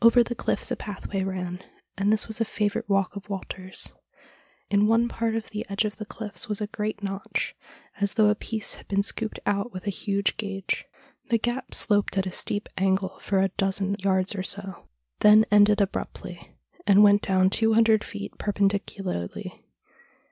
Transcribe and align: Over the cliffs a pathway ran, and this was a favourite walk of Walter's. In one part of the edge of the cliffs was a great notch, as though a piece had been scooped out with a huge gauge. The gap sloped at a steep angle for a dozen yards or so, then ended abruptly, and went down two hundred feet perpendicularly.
Over 0.00 0.22
the 0.22 0.36
cliffs 0.36 0.70
a 0.70 0.76
pathway 0.76 1.24
ran, 1.24 1.60
and 1.98 2.12
this 2.12 2.28
was 2.28 2.40
a 2.40 2.44
favourite 2.44 2.88
walk 2.88 3.16
of 3.16 3.28
Walter's. 3.28 3.92
In 4.70 4.86
one 4.86 5.08
part 5.08 5.34
of 5.34 5.50
the 5.50 5.66
edge 5.68 5.84
of 5.84 5.96
the 5.96 6.06
cliffs 6.06 6.48
was 6.48 6.60
a 6.60 6.68
great 6.68 7.02
notch, 7.02 7.56
as 8.00 8.14
though 8.14 8.28
a 8.28 8.36
piece 8.36 8.74
had 8.74 8.86
been 8.86 9.02
scooped 9.02 9.40
out 9.44 9.72
with 9.72 9.84
a 9.88 9.90
huge 9.90 10.36
gauge. 10.36 10.84
The 11.30 11.38
gap 11.38 11.74
sloped 11.74 12.16
at 12.16 12.26
a 12.26 12.30
steep 12.30 12.68
angle 12.78 13.18
for 13.18 13.40
a 13.42 13.48
dozen 13.48 13.96
yards 13.98 14.36
or 14.36 14.44
so, 14.44 14.86
then 15.18 15.44
ended 15.50 15.80
abruptly, 15.80 16.56
and 16.86 17.02
went 17.02 17.22
down 17.22 17.50
two 17.50 17.72
hundred 17.74 18.04
feet 18.04 18.38
perpendicularly. 18.38 19.64